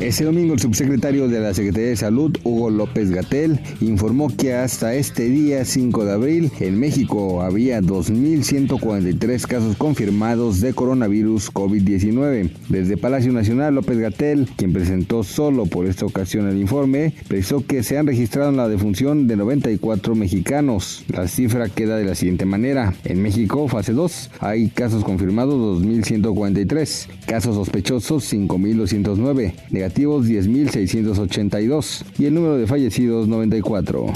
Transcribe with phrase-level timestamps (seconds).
[0.00, 4.92] Este domingo el subsecretario de la Secretaría de Salud, Hugo López Gatel, informó que hasta
[4.94, 12.50] este día 5 de abril en México había 2.143 casos confirmados de coronavirus COVID-19.
[12.68, 17.84] Desde Palacio Nacional, López Gatel, quien presentó solo por esta ocasión el informe, precisó que
[17.84, 21.04] se han registrado la defunción de 94 mexicanos.
[21.06, 22.94] La cifra queda de la siguiente manera.
[23.04, 29.52] En México, fase 2, hay casos confirmados 2.143, casos sospechosos 5.209,
[29.84, 34.06] negativos 10.682 y el número de fallecidos 94.